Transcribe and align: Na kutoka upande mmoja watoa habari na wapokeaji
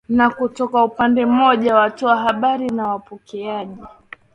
Na 0.09 0.29
kutoka 0.29 0.83
upande 0.83 1.25
mmoja 1.25 1.75
watoa 1.75 2.17
habari 2.17 2.67
na 2.69 2.87
wapokeaji 2.87 3.77